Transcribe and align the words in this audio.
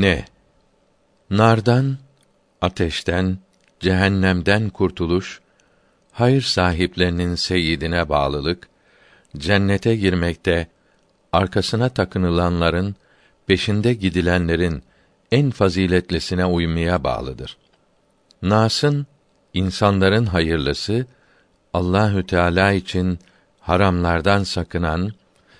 Ne? 0.00 0.24
Nardan, 1.30 1.96
ateşten, 2.60 3.38
cehennemden 3.80 4.68
kurtuluş, 4.68 5.40
hayır 6.12 6.42
sahiplerinin 6.42 7.34
seyidine 7.34 8.08
bağlılık, 8.08 8.68
cennete 9.36 9.96
girmekte 9.96 10.66
arkasına 11.32 11.88
takınılanların, 11.88 12.94
peşinde 13.46 13.94
gidilenlerin 13.94 14.82
en 15.32 15.50
faziletlisine 15.50 16.44
uymaya 16.44 17.04
bağlıdır. 17.04 17.56
Nas'ın 18.42 19.06
insanların 19.54 20.26
hayırlısı 20.26 21.06
Allahü 21.72 22.26
Teala 22.26 22.72
için 22.72 23.18
haramlardan 23.60 24.42
sakınan, 24.42 25.12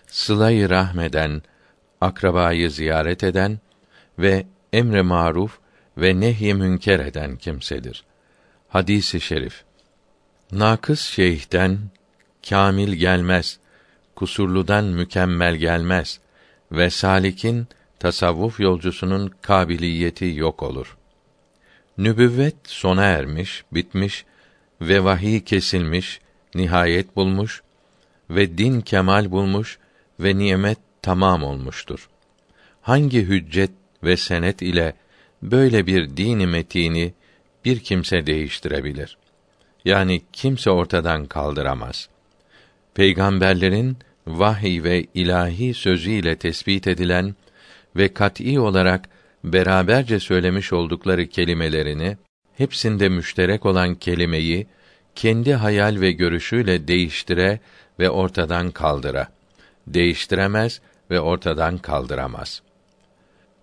sıla-i 0.07 0.71
rahmeden, 0.71 1.43
akrabayı 2.01 2.71
ziyaret 2.71 3.25
eden 3.25 3.59
ve 4.19 4.47
emre 4.73 5.03
maruf 5.03 5.59
ve 5.99 6.21
nehy 6.21 6.55
münker 6.55 7.01
eden 7.01 7.37
kimsedir. 7.37 8.05
Hadisi 8.69 9.21
şerif. 9.21 9.65
Nakıs 10.53 11.01
şeyhten 11.01 11.79
kamil 12.49 12.93
gelmez, 12.93 13.59
kusurludan 14.15 14.85
mükemmel 14.85 15.57
gelmez 15.57 16.21
ve 16.73 16.91
salikin 16.91 17.67
tasavvuf 17.99 18.61
yolcusunun 18.61 19.33
kabiliyeti 19.43 20.33
yok 20.35 20.63
olur. 20.63 20.97
Nübüvvet 21.99 22.57
sona 22.65 23.05
ermiş, 23.05 23.65
bitmiş 23.73 24.25
ve 24.81 25.05
vahiy 25.05 25.41
kesilmiş, 25.41 26.21
nihayet 26.55 27.17
bulmuş 27.17 27.63
ve 28.31 28.59
din 28.59 28.81
kemal 28.81 29.31
bulmuş 29.31 29.79
ve 30.21 30.39
nimet 30.39 30.79
tamam 31.03 31.43
olmuştur. 31.43 32.09
Hangi 32.83 33.23
hüccet 33.23 33.71
ve 34.07 34.17
senet 34.17 34.63
ile 34.63 34.95
böyle 35.43 35.87
bir 35.87 36.17
dini 36.17 36.47
metini 36.47 37.15
bir 37.65 37.79
kimse 37.81 38.27
değiştirebilir? 38.27 39.19
Yani 39.85 40.23
kimse 40.33 40.71
ortadan 40.71 41.27
kaldıramaz. 41.27 42.09
Peygamberlerin 42.95 43.97
vahiy 44.27 44.83
ve 44.83 45.07
ilahi 45.15 45.75
sözüyle 45.75 46.37
tespit 46.37 46.87
edilen 46.87 47.35
ve 47.97 48.15
kat'î 48.15 48.61
olarak 48.61 49.09
beraberce 49.45 50.21
söylemiş 50.21 50.73
oldukları 50.73 51.27
kelimelerini 51.27 52.17
hepsinde 52.57 53.09
müşterek 53.09 53.67
olan 53.67 53.95
kelimeyi 53.95 54.67
kendi 55.15 55.55
hayal 55.55 56.01
ve 56.01 56.13
görüşüyle 56.13 56.89
değiştire 56.89 57.61
ve 57.99 58.11
ortadan 58.11 58.71
kaldıra. 58.71 59.29
Değiştiremez 59.87 60.81
ve 61.11 61.21
ortadan 61.21 61.79
kaldıramaz. 61.79 62.63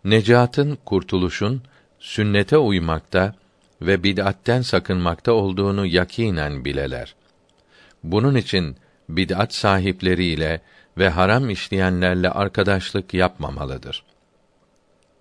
Necatın, 0.06 0.78
kurtuluşun 0.86 1.62
sünnete 2.00 2.58
uymakta 2.58 3.36
ve 3.82 4.04
bid'atten 4.04 4.62
sakınmakta 4.62 5.32
olduğunu 5.32 5.86
yakinen 5.86 6.66
bileler. 6.66 7.16
Bunun 8.04 8.36
için 8.36 8.76
bid'at 9.10 9.54
sahipleriyle 9.54 10.62
ve 10.98 11.10
haram 11.10 11.50
işleyenlerle 11.50 12.30
arkadaşlık 12.30 13.14
yapmamalıdır. 13.14 14.04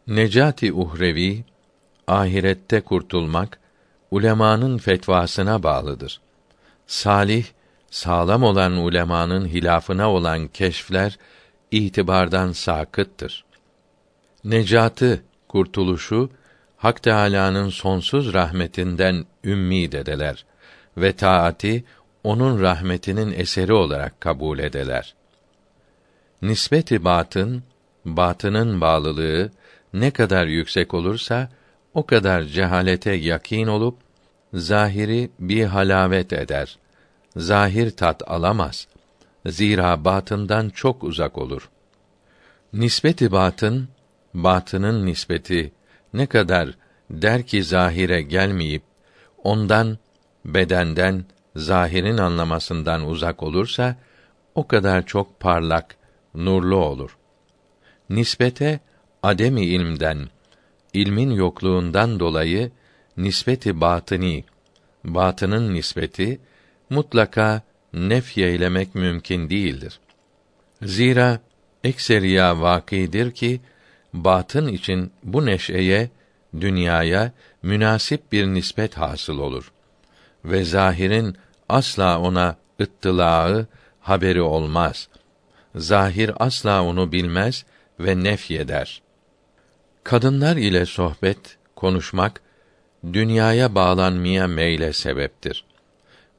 Necati 0.06 0.72
uhrevi 0.72 1.44
ahirette 2.06 2.80
kurtulmak 2.80 3.58
ulemanın 4.10 4.78
fetvasına 4.78 5.62
bağlıdır. 5.62 6.20
Salih, 6.86 7.46
sağlam 7.90 8.42
olan 8.42 8.72
ulemanın 8.72 9.48
hilafına 9.48 10.10
olan 10.10 10.48
keşfler 10.48 11.18
itibardan 11.70 12.52
sakıttır. 12.52 13.44
Necatı, 14.44 15.22
kurtuluşu 15.48 16.30
Hak 16.76 17.02
Teâlâ'nın 17.02 17.68
sonsuz 17.68 18.32
rahmetinden 18.32 19.26
ümmid 19.44 19.92
edeler 19.92 20.44
ve 20.96 21.12
taati 21.12 21.84
onun 22.24 22.60
rahmetinin 22.60 23.32
eseri 23.32 23.72
olarak 23.72 24.20
kabul 24.20 24.58
edeler. 24.58 25.14
Nispeti 26.42 27.04
batın, 27.04 27.62
batının 28.04 28.80
bağlılığı 28.80 29.50
ne 29.92 30.10
kadar 30.10 30.46
yüksek 30.46 30.94
olursa 30.94 31.48
o 31.94 32.06
kadar 32.06 32.42
cehalete 32.42 33.12
yakin 33.12 33.66
olup 33.66 33.98
zahiri 34.54 35.30
bir 35.38 35.64
halavet 35.64 36.32
eder. 36.32 36.78
Zahir 37.36 37.90
tat 37.90 38.22
alamaz. 38.30 38.86
Zira 39.46 40.04
batından 40.04 40.68
çok 40.70 41.04
uzak 41.04 41.38
olur. 41.38 41.68
Nispeti 42.72 43.32
batın, 43.32 43.88
batının 44.34 45.06
nispeti 45.06 45.72
ne 46.12 46.26
kadar 46.26 46.74
der 47.10 47.42
ki 47.46 47.64
zahire 47.64 48.22
gelmeyip 48.22 48.82
ondan 49.44 49.98
bedenden 50.44 51.24
zahirin 51.56 52.18
anlamasından 52.18 53.06
uzak 53.08 53.42
olursa 53.42 53.96
o 54.54 54.66
kadar 54.66 55.06
çok 55.06 55.40
parlak, 55.40 55.96
nurlu 56.34 56.76
olur. 56.76 57.16
Nispete 58.10 58.80
ademi 59.22 59.66
ilmden, 59.66 60.28
ilmin 60.92 61.30
yokluğundan 61.30 62.20
dolayı 62.20 62.70
nispeti 63.16 63.80
batıni, 63.80 64.44
batının 65.04 65.74
nispeti 65.74 66.40
mutlaka 66.90 67.62
nefyeylemek 67.92 68.94
mümkün 68.94 69.50
değildir. 69.50 70.00
Zira 70.82 71.40
ekseriya 71.84 72.60
vakidir 72.60 73.30
ki 73.30 73.60
batın 74.12 74.68
için 74.68 75.12
bu 75.22 75.46
neşeye, 75.46 76.10
dünyaya 76.60 77.32
münasip 77.62 78.32
bir 78.32 78.46
nispet 78.46 78.96
hasıl 78.96 79.38
olur 79.38 79.72
ve 80.44 80.64
zahirin 80.64 81.36
asla 81.68 82.20
ona 82.20 82.56
ıttılağı, 82.80 83.66
haberi 84.00 84.42
olmaz. 84.42 85.08
Zahir 85.74 86.30
asla 86.36 86.82
onu 86.84 87.12
bilmez 87.12 87.64
ve 88.00 88.24
nefyeder. 88.24 89.02
Kadınlar 90.04 90.56
ile 90.56 90.86
sohbet, 90.86 91.58
konuşmak 91.76 92.40
dünyaya 93.12 93.74
bağlanmaya 93.74 94.46
meyle 94.46 94.92
sebeptir 94.92 95.64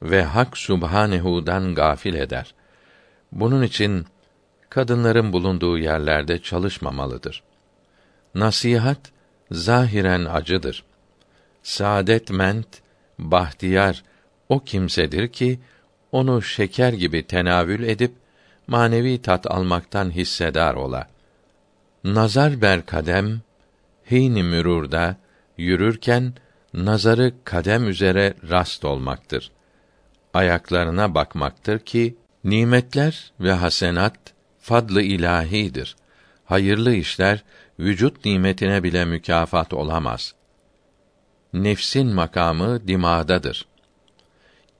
ve 0.02 0.22
Hak 0.22 0.58
Subhanehu'dan 0.58 1.74
gafil 1.74 2.14
eder. 2.14 2.54
Bunun 3.32 3.62
için 3.62 4.06
kadınların 4.70 5.32
bulunduğu 5.32 5.78
yerlerde 5.78 6.42
çalışmamalıdır. 6.42 7.42
Nasihat 8.34 8.98
zahiren 9.50 10.24
acıdır. 10.24 10.84
Saadetment, 11.62 12.66
bahtiyar 13.18 14.04
o 14.48 14.60
kimsedir 14.60 15.28
ki 15.28 15.60
onu 16.12 16.42
şeker 16.42 16.92
gibi 16.92 17.26
tenavül 17.26 17.82
edip 17.82 18.12
manevi 18.66 19.22
tat 19.22 19.50
almaktan 19.50 20.10
hissedar 20.10 20.74
ola. 20.74 21.08
Nazar 22.04 22.62
ber 22.62 22.86
kadem 22.86 23.40
heyni 24.04 24.42
mürurda 24.42 25.16
yürürken 25.58 26.34
nazarı 26.74 27.32
kadem 27.44 27.88
üzere 27.88 28.34
rast 28.50 28.84
olmaktır. 28.84 29.50
Ayaklarına 30.34 31.14
bakmaktır 31.14 31.78
ki 31.78 32.16
nimetler 32.44 33.32
ve 33.40 33.52
hasenat 33.52 34.18
fadlı 34.60 35.02
ilahidir. 35.02 35.96
Hayırlı 36.44 36.94
işler 36.94 37.44
vücut 37.78 38.24
nimetine 38.24 38.82
bile 38.82 39.04
mükafat 39.04 39.72
olamaz. 39.72 40.34
Nefsin 41.52 42.06
makamı 42.06 42.88
dimağdadır. 42.88 43.66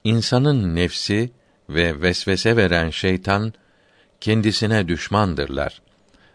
İnsanın 0.03 0.75
nefsi 0.75 1.31
ve 1.69 2.01
vesvese 2.01 2.57
veren 2.57 2.89
şeytan 2.89 3.53
kendisine 4.21 4.87
düşmandırlar. 4.87 5.81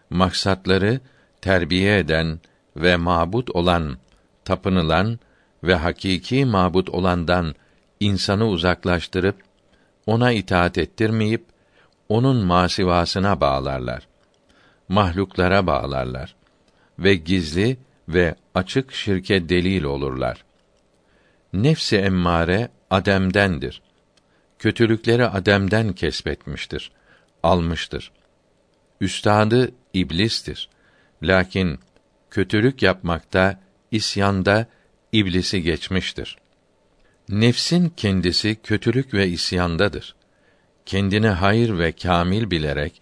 Maksatları 0.09 0.99
terbiye 1.41 1.99
eden 1.99 2.39
ve 2.75 2.95
mabut 2.95 3.49
olan, 3.49 3.97
tapınılan 4.45 5.19
ve 5.63 5.75
hakiki 5.75 6.45
mabut 6.45 6.89
olandan 6.89 7.55
insanı 7.99 8.47
uzaklaştırıp 8.47 9.35
ona 10.05 10.31
itaat 10.31 10.77
ettirmeyip 10.77 11.45
onun 12.09 12.45
masivasına 12.45 13.41
bağlarlar. 13.41 14.07
Mahluklara 14.89 15.67
bağlarlar 15.67 16.35
ve 17.03 17.15
gizli 17.15 17.77
ve 18.09 18.35
açık 18.55 18.93
şirke 18.93 19.49
delil 19.49 19.83
olurlar. 19.83 20.43
Nefsi 21.53 21.97
emmare 21.97 22.69
ademdendir. 22.89 23.81
Kötülükleri 24.59 25.25
ademden 25.25 25.93
kesbetmiştir, 25.93 26.91
almıştır. 27.43 28.11
Üstadı 29.01 29.71
iblistir. 29.93 30.69
Lakin 31.23 31.79
kötülük 32.31 32.81
yapmakta, 32.81 33.59
isyanda 33.91 34.65
iblisi 35.11 35.61
geçmiştir. 35.61 36.37
Nefsin 37.29 37.93
kendisi 37.97 38.55
kötülük 38.63 39.13
ve 39.13 39.27
isyandadır. 39.27 40.15
Kendini 40.85 41.27
hayır 41.27 41.79
ve 41.79 41.91
kamil 41.91 42.51
bilerek 42.51 43.01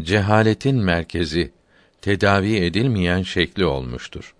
cehaletin 0.00 0.76
merkezi 0.76 1.52
tedavi 2.06 2.56
edilmeyen 2.56 3.22
şekli 3.22 3.64
olmuştur. 3.64 4.34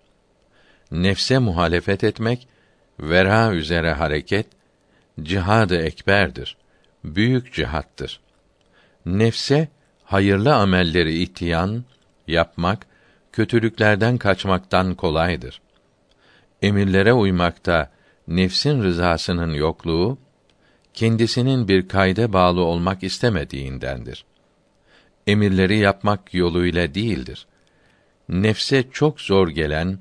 nefse 0.93 1.39
muhalefet 1.39 2.05
etmek, 2.05 2.49
vera 3.01 3.53
üzere 3.53 3.93
hareket, 3.93 4.47
cihad-ı 5.23 5.77
ekberdir. 5.77 6.57
Büyük 7.05 7.53
cihattır. 7.53 8.21
Nefse 9.07 9.69
hayırlı 10.05 10.55
amelleri 10.55 11.19
itiyan 11.19 11.85
yapmak, 12.27 12.87
kötülüklerden 13.33 14.19
kaçmaktan 14.19 14.95
kolaydır. 14.95 15.61
Emirlere 16.63 17.13
uymakta 17.13 17.91
nefsin 18.29 18.83
rızasının 18.83 19.53
yokluğu 19.53 20.19
kendisinin 20.95 21.69
bir 21.69 21.89
kayda 21.89 22.33
bağlı 22.33 22.61
olmak 22.61 23.03
istemediğindendir. 23.03 24.25
Emirleri 25.27 25.79
yapmak 25.79 26.35
yoluyla 26.35 26.95
değildir. 26.95 27.47
Nefse 28.29 28.85
çok 28.93 29.21
zor 29.21 29.49
gelen, 29.49 29.99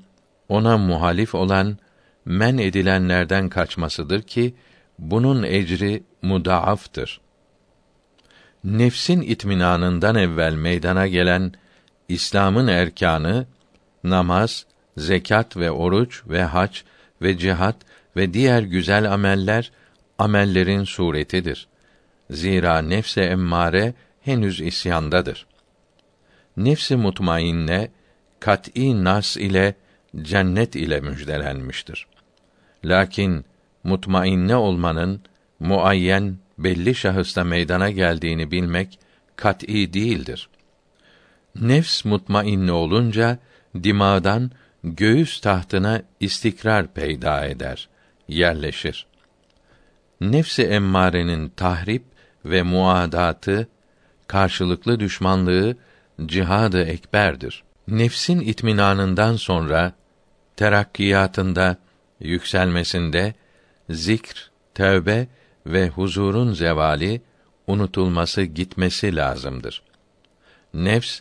ona 0.48 0.78
muhalif 0.78 1.34
olan, 1.34 1.78
men 2.24 2.58
edilenlerden 2.58 3.48
kaçmasıdır 3.48 4.22
ki 4.22 4.54
bunun 4.98 5.42
ecri 5.42 6.02
mudaaftır. 6.22 7.20
Nefsin 8.64 9.20
itminanından 9.20 10.16
evvel 10.16 10.54
meydana 10.54 11.06
gelen 11.06 11.52
İslam'ın 12.08 12.66
erkanı 12.66 13.46
namaz, 14.04 14.66
zekat 14.96 15.56
ve 15.56 15.70
oruç 15.70 16.22
ve 16.28 16.44
hac 16.44 16.78
ve 17.22 17.38
cihat 17.38 17.76
ve 18.16 18.34
diğer 18.34 18.62
güzel 18.62 19.12
ameller 19.12 19.72
amellerin 20.18 20.84
suretidir. 20.84 21.68
Zira 22.30 22.82
nefse 22.82 23.22
emmare 23.22 23.94
henüz 24.20 24.60
isyandadır. 24.60 25.46
Nefsi 26.56 26.96
mutmainne 26.96 27.88
kat'î 28.46 29.04
nas 29.04 29.36
ile 29.36 29.74
cennet 30.22 30.76
ile 30.76 31.00
müjdelenmiştir. 31.00 32.06
Lakin 32.84 33.44
mutmainne 33.84 34.56
olmanın 34.56 35.20
muayyen 35.60 36.36
belli 36.58 36.94
şahısta 36.94 37.44
meydana 37.44 37.90
geldiğini 37.90 38.50
bilmek 38.50 38.98
kat'î 39.36 39.92
değildir. 39.92 40.48
Nefs 41.60 42.04
mutmainne 42.04 42.72
olunca 42.72 43.38
dimağdan 43.82 44.50
göğüs 44.84 45.40
tahtına 45.40 46.02
istikrar 46.20 46.86
peyda 46.86 47.46
eder, 47.46 47.88
yerleşir. 48.28 49.06
Nefsi 50.20 50.62
emmarenin 50.62 51.48
tahrip 51.48 52.04
ve 52.44 52.62
muadatı, 52.62 53.68
karşılıklı 54.26 55.00
düşmanlığı 55.00 55.76
cihadı 56.26 56.82
ekberdir. 56.82 57.66
Nefsin 57.88 58.40
itminanından 58.40 59.36
sonra 59.36 59.92
terakkiyatında, 60.56 61.76
yükselmesinde 62.20 63.34
zikr, 63.90 64.50
tövbe 64.74 65.28
ve 65.66 65.88
huzurun 65.88 66.52
zevali, 66.52 67.20
unutulması, 67.66 68.42
gitmesi 68.42 69.16
lazımdır. 69.16 69.82
Nefs 70.74 71.20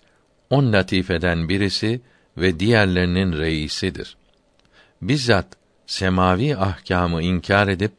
on 0.50 0.74
latifeden 0.74 1.50
birisi 1.50 2.02
ve 2.38 2.60
diğerlerinin 2.60 3.38
reisidir. 3.38 4.18
Bizzat 5.02 5.48
semavi 5.88 6.58
ahkamı 6.58 7.22
inkar 7.22 7.68
edip 7.68 7.92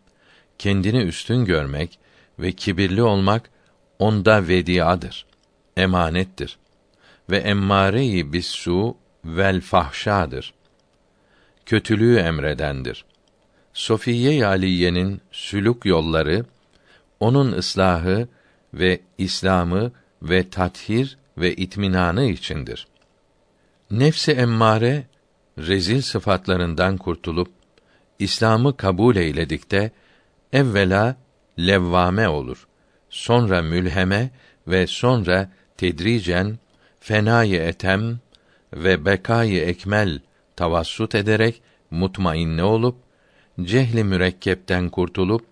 kendini 0.59 0.99
üstün 1.03 1.45
görmek 1.45 1.99
ve 2.39 2.53
kibirli 2.53 3.03
olmak 3.03 3.51
onda 3.99 4.49
vediadır, 4.49 5.27
emanettir 5.77 6.59
ve 7.31 7.37
emmare-i 7.37 8.32
bis-su 8.32 8.96
vel 9.25 9.61
fahşadır. 9.61 10.55
Kötülüğü 11.67 12.17
emredendir. 12.17 13.05
Sofiye 13.73 14.46
Aliye'nin 14.46 15.20
sülük 15.32 15.84
yolları 15.84 16.44
onun 17.20 17.52
ıslahı 17.52 18.28
ve 18.75 19.00
İslamı 19.19 19.93
ve 20.23 20.50
tathir 20.50 21.19
ve 21.38 21.55
itminanı 21.55 22.25
içindir. 22.25 22.87
Nefsi 23.90 24.32
emmare 24.32 25.06
rezil 25.58 26.02
sıfatlarından 26.02 26.96
kurtulup 26.96 27.49
İslam'ı 28.19 28.76
kabul 28.76 29.17
eyledikte 29.17 29.90
evvela 30.52 31.17
levvame 31.58 32.28
olur. 32.28 32.67
Sonra 33.11 33.62
mülheme 33.62 34.31
ve 34.69 34.87
sonra 34.87 35.52
tedricen 35.76 36.58
fenayı 37.06 37.61
etem 37.61 38.19
ve 38.73 39.05
bekayı 39.05 39.64
ekmel 39.64 40.20
tavassut 40.56 41.14
ederek 41.14 41.62
mutmainne 41.91 42.62
olup 42.62 42.97
cehli 43.62 44.05
mürekkepten 44.05 44.88
kurtulup 44.88 45.47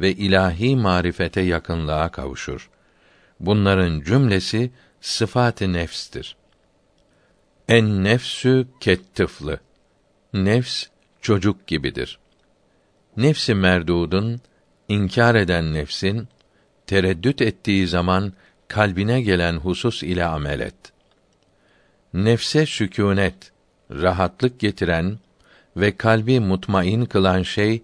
ve 0.00 0.12
ilahi 0.12 0.76
marifete 0.76 1.40
yakınlığa 1.40 2.08
kavuşur. 2.08 2.70
Bunların 3.40 4.00
cümlesi 4.00 4.70
sıfat-ı 5.00 5.72
nefstir. 5.72 6.36
En 7.68 8.04
nefsü 8.04 8.66
kettıflı. 8.80 9.60
Nefs 10.32 10.86
çocuk 11.20 11.66
gibidir. 11.66 12.18
Nefsi 13.16 13.54
merdudun 13.54 14.40
inkar 14.88 15.34
eden 15.34 15.74
nefsin 15.74 16.28
tereddüt 16.86 17.42
ettiği 17.42 17.88
zaman 17.88 18.32
kalbine 18.68 19.20
gelen 19.20 19.56
husus 19.56 20.02
ile 20.02 20.24
amel 20.24 20.60
et. 20.60 20.95
Nefse 22.16 22.66
sükûnet, 22.66 23.52
rahatlık 23.90 24.60
getiren 24.60 25.18
ve 25.76 25.96
kalbi 25.96 26.40
mutmain 26.40 27.04
kılan 27.04 27.42
şey 27.42 27.82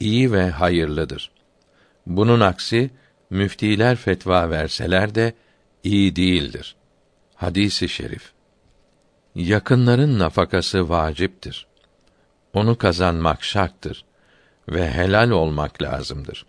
iyi 0.00 0.32
ve 0.32 0.50
hayırlıdır. 0.50 1.30
Bunun 2.06 2.40
aksi 2.40 2.90
müftiler 3.30 3.96
fetva 3.96 4.50
verseler 4.50 5.14
de 5.14 5.34
iyi 5.84 6.16
değildir. 6.16 6.76
Hadisi 7.34 7.88
şerif. 7.88 8.32
Yakınların 9.34 10.18
nafakası 10.18 10.88
vaciptir. 10.88 11.66
Onu 12.52 12.78
kazanmak 12.78 13.44
şarttır 13.44 14.04
ve 14.68 14.90
helal 14.90 15.30
olmak 15.30 15.82
lazımdır. 15.82 16.46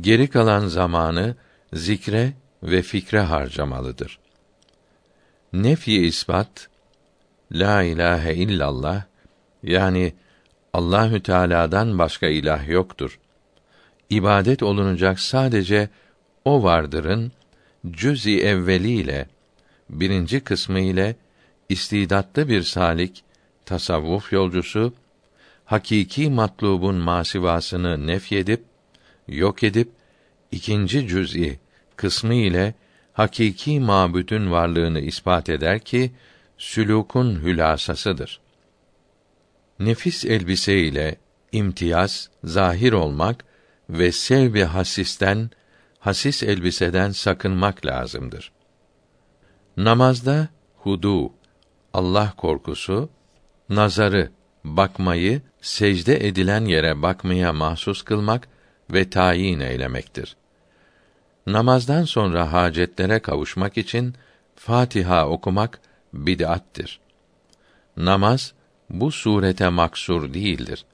Geri 0.00 0.28
kalan 0.28 0.66
zamanı 0.66 1.36
zikre 1.72 2.32
ve 2.62 2.82
fikre 2.82 3.20
harcamalıdır. 3.20 4.18
Nefi 5.52 6.06
ispat 6.06 6.68
la 7.52 7.82
ilahe 7.82 8.34
illallah 8.34 9.02
yani 9.62 10.12
Allahü 10.72 11.22
Teala'dan 11.22 11.98
başka 11.98 12.26
ilah 12.26 12.68
yoktur. 12.68 13.18
İbadet 14.10 14.62
olunacak 14.62 15.20
sadece 15.20 15.88
o 16.44 16.62
vardırın 16.62 17.32
cüz-i 17.90 18.40
evveliyle 18.40 19.28
birinci 19.90 20.40
kısmı 20.40 20.80
ile 20.80 21.16
istidatlı 21.68 22.48
bir 22.48 22.62
salik 22.62 23.24
tasavvuf 23.64 24.32
yolcusu 24.32 24.94
hakiki 25.64 26.30
matlubun 26.30 26.94
masivasını 26.94 28.06
nefyedip 28.06 28.64
yok 29.28 29.62
edip 29.62 29.88
ikinci 30.52 31.08
cüz'i 31.08 31.58
kısmı 31.96 32.34
ile 32.34 32.74
hakiki 33.20 33.80
mabudun 33.80 34.50
varlığını 34.50 35.00
ispat 35.00 35.48
eder 35.48 35.78
ki 35.78 36.12
sülûkun 36.58 37.42
hülasasıdır. 37.42 38.40
Nefis 39.78 40.24
elbise 40.24 40.78
ile 40.80 41.16
imtiyaz 41.52 42.30
zahir 42.44 42.92
olmak 42.92 43.44
ve 43.90 44.12
sevbi 44.12 44.62
hasisten 44.62 45.50
hasis 45.98 46.42
elbiseden 46.42 47.10
sakınmak 47.10 47.86
lazımdır. 47.86 48.52
Namazda 49.76 50.48
hudu, 50.76 51.32
Allah 51.94 52.34
korkusu, 52.36 53.10
nazarı, 53.68 54.30
bakmayı 54.64 55.42
secde 55.60 56.26
edilen 56.28 56.64
yere 56.64 57.02
bakmaya 57.02 57.52
mahsus 57.52 58.02
kılmak 58.02 58.48
ve 58.90 59.10
tayin 59.10 59.60
eylemektir. 59.60 60.36
Namazdan 61.52 62.04
sonra 62.04 62.52
hacetlere 62.52 63.18
kavuşmak 63.18 63.78
için 63.78 64.14
Fatiha 64.56 65.28
okumak 65.28 65.80
bid'attir. 66.12 67.00
Namaz 67.96 68.52
bu 68.90 69.10
surete 69.10 69.68
maksur 69.68 70.34
değildir. 70.34 70.84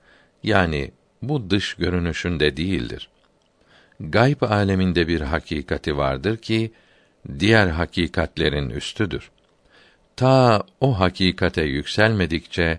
Yani 0.43 0.91
bu 1.23 1.51
dış 1.51 1.75
görünüşünde 1.75 2.57
değildir. 2.57 3.09
Gayb 4.01 4.43
aleminde 4.43 5.09
bir 5.09 5.21
hakikati 5.21 5.97
vardır 5.97 6.37
ki 6.37 6.73
diğer 7.39 7.67
hakikatlerin 7.67 8.71
üstüdür. 8.71 9.31
Ta 10.17 10.63
o 10.81 11.01
hakikate 11.01 11.63
yükselmedikçe, 11.63 12.79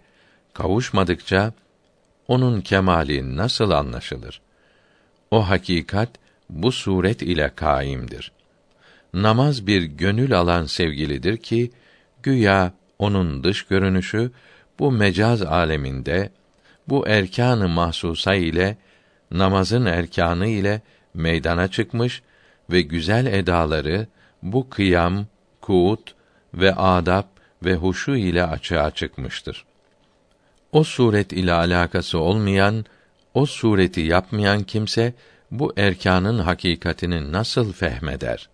kavuşmadıkça 0.53 1.53
onun 2.27 2.61
kemali 2.61 3.37
nasıl 3.37 3.71
anlaşılır? 3.71 4.41
O 5.31 5.49
hakikat 5.49 6.09
bu 6.49 6.71
suret 6.71 7.21
ile 7.21 7.51
kaimdir. 7.55 8.31
Namaz 9.13 9.67
bir 9.67 9.83
gönül 9.83 10.39
alan 10.39 10.65
sevgilidir 10.65 11.37
ki 11.37 11.71
güya 12.23 12.73
onun 12.99 13.43
dış 13.43 13.63
görünüşü 13.63 14.31
bu 14.79 14.91
mecaz 14.91 15.41
aleminde 15.41 16.29
bu 16.87 17.07
erkanı 17.07 17.67
mahsusa 17.67 18.35
ile 18.35 18.77
namazın 19.31 19.85
erkanı 19.85 20.47
ile 20.47 20.81
meydana 21.13 21.67
çıkmış 21.67 22.21
ve 22.71 22.81
güzel 22.81 23.25
edaları 23.25 24.07
bu 24.43 24.69
kıyam, 24.69 25.25
kuut 25.61 26.15
ve 26.53 26.75
adab 26.75 27.23
ve 27.65 27.75
huşu 27.75 28.15
ile 28.15 28.43
açığa 28.43 28.91
çıkmıştır. 28.91 29.65
O 30.71 30.83
suret 30.83 31.33
ile 31.33 31.53
alakası 31.53 32.19
olmayan, 32.19 32.85
o 33.33 33.45
sureti 33.45 34.01
yapmayan 34.01 34.63
kimse 34.63 35.13
bu 35.51 35.73
erkanın 35.77 36.39
hakikatini 36.39 37.31
nasıl 37.31 37.73
fehmeder? 37.73 38.49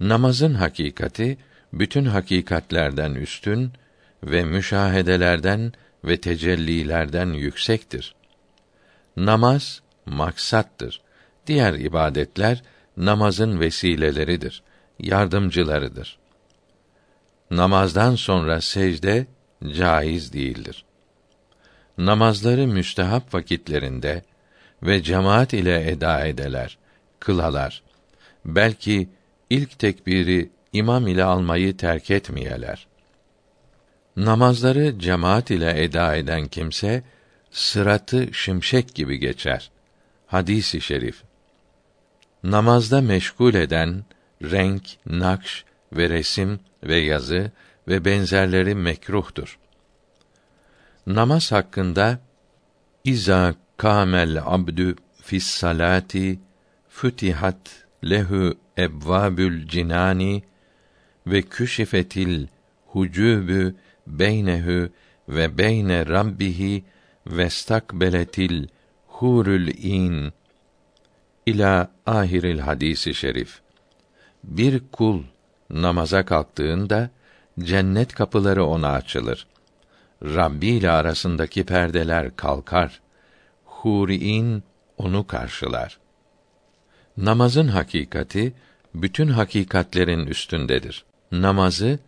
Namazın 0.00 0.54
hakikati 0.54 1.38
bütün 1.72 2.04
hakikatlerden 2.04 3.14
üstün 3.14 3.72
ve 4.24 4.44
müşahedelerden 4.44 5.72
ve 6.04 6.20
tecellilerden 6.20 7.32
yüksektir. 7.32 8.14
Namaz 9.16 9.82
maksattır. 10.06 11.00
Diğer 11.46 11.74
ibadetler 11.74 12.62
namazın 12.96 13.60
vesileleridir, 13.60 14.62
yardımcılarıdır. 14.98 16.18
Namazdan 17.50 18.14
sonra 18.14 18.60
secde 18.60 19.26
caiz 19.76 20.32
değildir. 20.32 20.84
Namazları 21.98 22.66
müstehap 22.66 23.34
vakitlerinde 23.34 24.22
ve 24.82 25.02
cemaat 25.02 25.52
ile 25.52 25.90
eda 25.90 26.26
edeler, 26.26 26.78
kılalar. 27.20 27.82
Belki 28.44 29.08
ilk 29.50 29.78
tekbiri 29.78 30.50
imam 30.72 31.08
ile 31.08 31.24
almayı 31.24 31.76
terk 31.76 32.10
etmeyeler. 32.10 32.86
Namazları 34.16 34.98
cemaat 34.98 35.50
ile 35.50 35.82
eda 35.82 36.16
eden 36.16 36.46
kimse 36.46 37.02
sıratı 37.50 38.34
şimşek 38.34 38.94
gibi 38.94 39.18
geçer. 39.18 39.70
Hadisi 40.26 40.80
şerif. 40.80 41.22
Namazda 42.44 43.00
meşgul 43.00 43.54
eden 43.54 44.04
renk, 44.42 44.82
nakş 45.06 45.64
ve 45.92 46.08
resim 46.08 46.60
ve 46.84 46.96
yazı 46.96 47.52
ve 47.88 48.04
benzerleri 48.04 48.74
mekruhtur. 48.74 49.58
Namaz 51.06 51.52
hakkında 51.52 52.18
İza 53.04 53.54
kamel 53.78 54.42
abdü 54.44 54.96
fis 55.22 55.46
salati 55.46 56.38
fütihat 56.88 57.86
lehu 58.04 58.54
ebvabül 58.78 59.68
cinani 59.68 60.42
ve 61.26 61.42
küşifetil 61.42 62.46
hucubü 62.86 63.74
beynehu 64.06 64.88
ve 65.28 65.58
beyne 65.58 66.06
rabbihi 66.06 66.84
ve 67.26 67.50
stakbeletil 67.50 68.68
hurül 69.06 69.68
in 69.84 70.32
ila 71.46 71.90
ahiril 72.06 72.58
hadisi 72.58 73.14
şerif. 73.14 73.60
Bir 74.44 74.82
kul 74.92 75.22
namaza 75.70 76.24
kalktığında 76.24 77.10
cennet 77.58 78.14
kapıları 78.14 78.64
ona 78.64 78.88
açılır. 78.88 79.46
Rabbi 80.22 80.66
ile 80.66 80.90
arasındaki 80.90 81.64
perdeler 81.64 82.36
kalkar. 82.36 83.00
Huriin 83.82 84.62
onu 84.96 85.26
karşılar. 85.26 85.98
Namazın 87.16 87.68
hakikati 87.68 88.52
bütün 88.94 89.28
hakikatlerin 89.28 90.26
üstündedir. 90.26 91.04
Namazı 91.32 91.98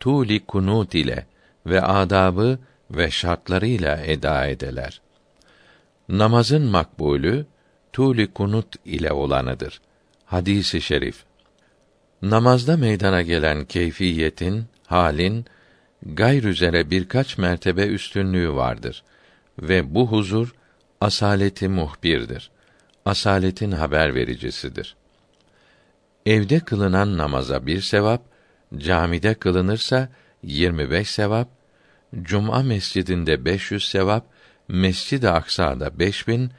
tuli 0.00 0.46
kunut 0.46 0.94
ile 0.94 1.26
ve 1.66 1.82
adabı 1.82 2.58
ve 2.90 3.10
şartlarıyla 3.10 3.96
eda 3.96 4.46
edeler. 4.46 5.00
Namazın 6.08 6.62
makbulü 6.62 7.46
tuli 7.92 8.32
kunut 8.32 8.76
ile 8.84 9.12
olanıdır. 9.12 9.80
Hadisi 10.24 10.80
şerif. 10.80 11.24
Namazda 12.22 12.76
meydana 12.76 13.22
gelen 13.22 13.64
keyfiyetin, 13.64 14.64
halin 14.86 15.44
gayr 16.02 16.44
üzere 16.44 16.90
birkaç 16.90 17.38
mertebe 17.38 17.86
üstünlüğü 17.86 18.54
vardır 18.54 19.02
ve 19.58 19.94
bu 19.94 20.06
huzur 20.06 20.54
asaleti 21.00 21.68
muhbirdir. 21.68 22.50
Asaletin 23.04 23.72
haber 23.72 24.14
vericisidir. 24.14 24.96
Evde 26.26 26.60
kılınan 26.60 27.18
namaza 27.18 27.66
bir 27.66 27.80
sevap, 27.80 28.22
camide 28.76 29.34
kılınırsa 29.34 30.08
25 30.42 31.10
sevap, 31.10 31.48
Cuma 32.22 32.62
mescidinde 32.62 33.44
500 33.44 33.88
sevap, 33.88 34.26
Mescid-i 34.68 35.28
Aksa'da 35.28 35.98
5000, 35.98 36.50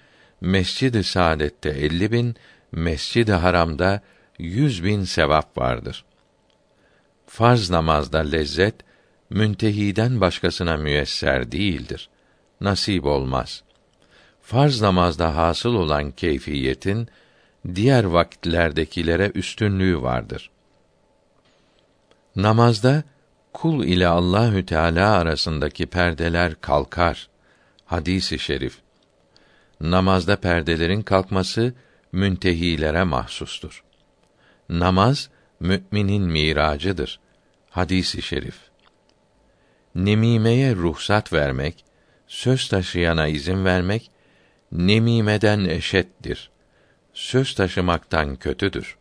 Mescid-i 0.41 1.03
Saadet'te 1.03 1.69
50 1.69 2.11
bin, 2.11 2.35
Mescid-i 2.71 3.33
Haram'da 3.33 4.01
100 4.39 4.83
bin 4.83 5.03
sevap 5.03 5.57
vardır. 5.57 6.05
Farz 7.27 7.69
namazda 7.69 8.19
lezzet, 8.19 8.75
müntehiden 9.29 10.21
başkasına 10.21 10.77
müyesser 10.77 11.51
değildir. 11.51 12.09
Nasip 12.61 13.05
olmaz. 13.05 13.63
Farz 14.47 14.81
namazda 14.81 15.35
hasıl 15.35 15.73
olan 15.73 16.11
keyfiyetin, 16.11 17.07
diğer 17.75 18.03
vakitlerdekilere 18.03 19.31
üstünlüğü 19.35 20.01
vardır. 20.01 20.49
Namazda 22.35 23.03
kul 23.53 23.83
ile 23.83 24.07
Allahü 24.07 24.65
Teala 24.65 25.11
arasındaki 25.11 25.85
perdeler 25.85 26.61
kalkar. 26.61 27.29
Hadisi 27.85 28.39
şerif. 28.39 28.77
Namazda 29.81 30.35
perdelerin 30.35 31.01
kalkması 31.01 31.73
müntehilere 32.11 33.03
mahsustur. 33.03 33.83
Namaz 34.69 35.29
müminin 35.59 36.23
miracıdır. 36.23 37.19
Hadisi 37.69 38.21
şerif. 38.21 38.57
Nemimeye 39.95 40.75
ruhsat 40.75 41.33
vermek, 41.33 41.85
söz 42.27 42.67
taşıyana 42.67 43.27
izin 43.27 43.65
vermek 43.65 44.11
nemimeden 44.71 45.65
eşettir. 45.65 46.49
Söz 47.13 47.55
taşımaktan 47.55 48.35
kötüdür. 48.35 48.97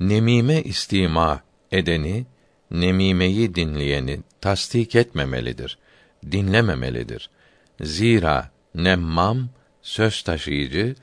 Nemime 0.00 0.62
istima 0.62 1.42
edeni, 1.72 2.26
nemimeyi 2.70 3.54
dinleyeni 3.54 4.20
tasdik 4.40 4.94
etmemelidir, 4.94 5.78
dinlememelidir. 6.32 7.30
Zira 7.80 8.50
nemmam 8.74 9.48
söz 9.82 10.22
taşıyıcı 10.22 10.94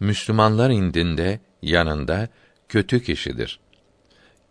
Müslümanlar 0.00 0.70
indinde 0.70 1.40
yanında 1.62 2.28
kötü 2.68 3.02
kişidir. 3.02 3.60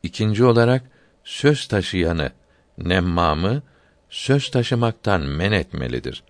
İkinci 0.03 0.43
olarak 0.43 0.83
söz 1.23 1.67
taşıyanı 1.67 2.31
nemmamı 2.77 3.61
söz 4.09 4.51
taşımaktan 4.51 5.21
men 5.21 5.51
etmelidir. 5.51 6.23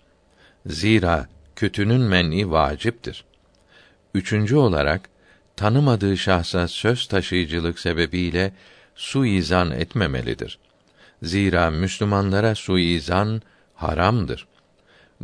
Zira 0.66 1.28
kötünün 1.58 2.02
men'i 2.02 2.52
vaciptir. 2.52 3.26
Üçüncü 4.14 4.56
olarak 4.56 5.10
tanımadığı 5.56 6.18
şahsa 6.18 6.68
söz 6.68 7.08
taşıyıcılık 7.08 7.80
sebebiyle 7.80 8.54
suizan 8.96 9.72
etmemelidir. 9.72 10.60
Zira 11.24 11.72
Müslümanlara 11.72 12.56
suizan 12.56 13.42
haramdır. 13.76 14.48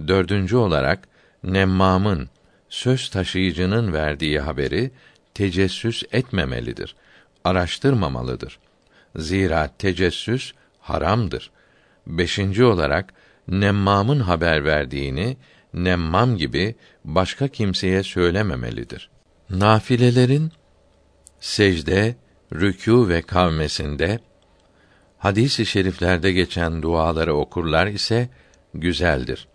Dördüncü 0.08 0.56
olarak 0.56 1.08
nemmamın 1.44 2.30
söz 2.70 3.10
taşıyıcının 3.10 3.94
verdiği 3.94 4.40
haberi 4.40 4.92
tecessüs 5.34 6.04
etmemelidir. 6.12 6.96
Araştırmamalıdır. 7.44 8.60
Zira 9.16 9.70
tecessüs 9.78 10.52
haramdır. 10.80 11.52
Beşinci 12.08 12.64
olarak 12.64 13.14
nemmamın 13.48 14.20
haber 14.20 14.66
verdiğini 14.66 15.38
nemmam 15.74 16.38
gibi 16.38 16.76
başka 17.06 17.48
kimseye 17.48 18.04
söylememelidir. 18.04 19.10
Nafilelerin 19.50 20.52
secde, 21.40 22.16
rükû 22.52 23.10
ve 23.10 23.22
kavmesinde 23.22 24.20
hadis-i 25.18 25.66
şeriflerde 25.66 26.32
geçen 26.32 26.82
duaları 26.82 27.36
okurlar 27.36 27.88
ise 27.88 28.30
güzeldir. 28.74 29.48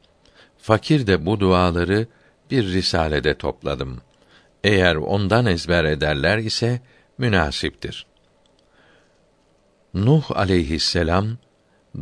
Fakir 0.59 1.07
de 1.07 1.27
bu 1.27 1.41
duaları 1.41 2.07
bir 2.51 2.65
risalede 2.65 3.39
topladım. 3.39 4.01
Eğer 4.65 4.97
ondan 4.97 5.47
ezber 5.47 5.85
ederler 5.85 6.39
ise 6.39 6.81
münasiptir. 7.19 8.07
Nuh 9.95 10.31
aleyhisselam 10.31 11.39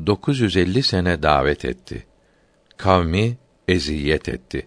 950 0.07 0.83
sene 0.83 1.23
davet 1.23 1.65
etti. 1.65 2.07
Kavmi 2.77 3.37
eziyet 3.69 4.29
etti. 4.29 4.67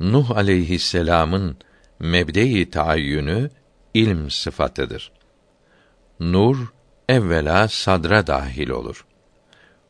Nuh 0.00 0.30
aleyhisselam'ın 0.30 1.56
mebde-i 1.98 2.70
taayyünü 2.70 3.50
ilm 3.94 4.30
sıfatıdır. 4.30 5.12
Nur 6.20 6.72
evvela 7.08 7.68
sadra 7.68 8.26
dahil 8.26 8.68
olur. 8.68 9.06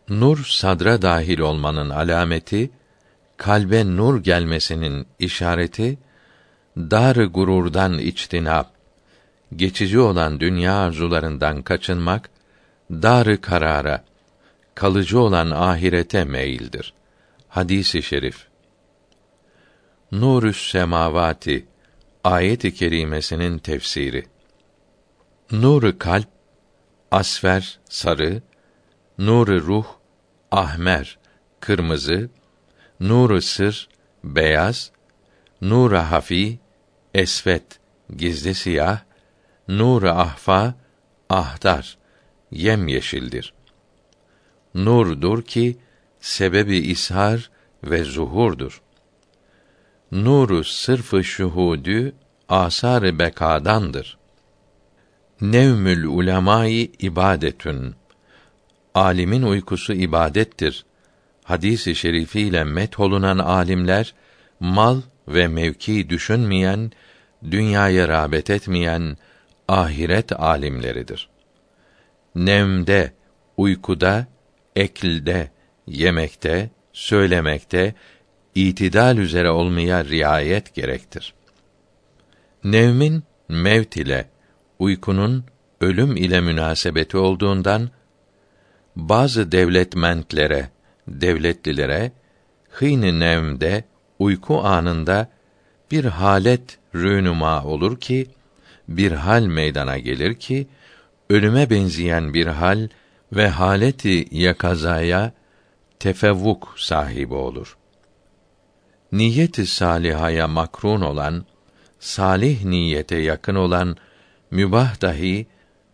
Nur 0.09 0.45
sadra 0.45 1.03
dahil 1.03 1.39
olmanın 1.39 1.91
alameti, 1.91 2.71
kalbe 3.37 3.87
nur 3.87 4.23
gelmesinin 4.23 5.07
işareti, 5.19 5.99
dar 6.77 7.17
gururdan 7.17 7.99
içtinap, 7.99 8.73
geçici 9.57 9.99
olan 9.99 10.41
dünya 10.41 10.75
arzularından 10.75 11.63
kaçınmak, 11.63 12.31
dar 12.91 13.41
karara, 13.41 14.05
kalıcı 14.75 15.21
olan 15.21 15.51
ahirete 15.51 16.25
meyildir. 16.25 16.98
Hadisi 17.49 18.03
şerif. 18.03 18.47
Nurü's 20.13 20.71
semavati 20.71 21.67
ayet-i 22.25 22.75
kerimesinin 22.75 23.59
tefsiri. 23.59 24.27
Nuru 25.53 25.99
kalp 25.99 26.29
asfer 27.11 27.79
sarı, 27.89 28.43
nuru 29.19 29.67
ruh 29.67 29.87
ahmer 30.51 31.19
kırmızı, 31.61 32.31
nuru 33.01 33.43
sır 33.43 33.89
beyaz, 34.25 34.93
nuru 35.61 35.99
hafi 35.99 36.59
esvet 37.15 37.81
gizli 38.17 38.55
siyah, 38.55 39.01
nuru 39.69 40.09
ahfa 40.09 40.75
ahdar 41.31 41.99
yemyeşildir. 42.51 43.55
Nurdur 44.75 45.43
ki 45.43 45.77
sebebi 46.29 46.77
ishar 46.77 47.51
ve 47.85 48.05
zuhurdur. 48.05 48.83
Nuru 50.13 50.65
sırfı 50.65 51.25
şuhudü 51.25 52.13
asar 52.49 53.19
bekadandır. 53.19 54.19
Nevmül 55.41 56.05
ulemâi 56.05 56.93
ibadetün. 56.99 57.95
Alimin 58.95 59.43
uykusu 59.43 59.93
ibadettir. 59.93 60.85
Hadisi 61.45 61.95
şerifiyle 61.95 62.65
met 62.65 63.01
olunan 63.01 63.39
alimler 63.39 64.15
mal 64.61 65.01
ve 65.29 65.49
mevki 65.49 66.11
düşünmeyen, 66.11 66.93
dünyaya 67.51 68.09
rağbet 68.09 68.51
etmeyen 68.51 69.17
ahiret 69.69 70.33
alimleridir. 70.33 71.29
Nevmde, 72.35 73.13
uykuda, 73.57 74.27
ekilde, 74.77 75.58
yemekte, 75.91 76.71
söylemekte, 76.93 77.95
itidal 78.55 79.19
üzere 79.19 79.51
olmaya 79.51 80.05
riayet 80.05 80.75
gerektir. 80.75 81.35
Nevmin 82.65 83.23
mevt 83.49 83.97
ile 83.97 84.29
uykunun 84.79 85.45
ölüm 85.81 86.17
ile 86.17 86.41
münasebeti 86.41 87.17
olduğundan 87.17 87.91
bazı 88.97 89.53
devletmentlere, 89.53 90.69
devletlilere 91.09 92.13
hîn 92.81 93.21
nevmde 93.21 93.85
uyku 94.19 94.61
anında 94.61 95.29
bir 95.91 96.05
halet 96.05 96.79
rünuma 96.95 97.65
olur 97.65 98.01
ki 98.01 98.27
bir 98.89 99.13
hal 99.13 99.43
meydana 99.43 99.99
gelir 99.99 100.35
ki 100.35 100.67
ölüme 101.31 101.71
benzeyen 101.71 102.35
bir 102.35 102.47
hal 102.47 102.89
ve 103.33 103.49
haleti 103.49 104.29
yakazaya 104.31 105.33
tefevvuk 106.01 106.75
sahibi 106.77 107.35
olur. 107.35 107.77
Niyeti 109.13 109.67
salihaya 109.67 110.49
makrun 110.49 111.01
olan, 111.01 111.45
salih 111.99 112.65
niyete 112.65 113.17
yakın 113.17 113.55
olan 113.55 113.97
mübah 114.51 115.01
dahi 115.01 115.47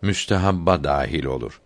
müstehabba 0.02 0.84
dahil 0.84 1.24
olur. 1.24 1.60